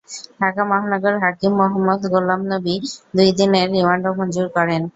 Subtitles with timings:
[0.39, 2.75] ঢাকা মহানগর হাকিম মোহাম্মদ গোলাম নবী
[3.15, 4.81] দুই দিনের রিমান্ড মঞ্জুর করেন।